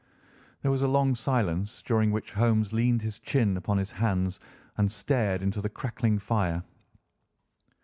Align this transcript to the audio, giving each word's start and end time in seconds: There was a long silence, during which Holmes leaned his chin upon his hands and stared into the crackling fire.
There 0.63 0.71
was 0.71 0.81
a 0.81 0.87
long 0.87 1.13
silence, 1.13 1.83
during 1.83 2.11
which 2.11 2.33
Holmes 2.33 2.73
leaned 2.73 3.03
his 3.03 3.19
chin 3.19 3.55
upon 3.55 3.77
his 3.77 3.91
hands 3.91 4.39
and 4.77 4.91
stared 4.91 5.43
into 5.43 5.61
the 5.61 5.69
crackling 5.69 6.17
fire. 6.17 6.63